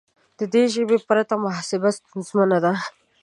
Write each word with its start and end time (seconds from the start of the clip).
د 0.39 0.41
دې 0.53 0.63
ژبې 0.73 0.97
پرته 1.07 1.35
محاسبه 1.43 1.89
ستونزمنه 1.97 2.57
ده. 2.65 2.73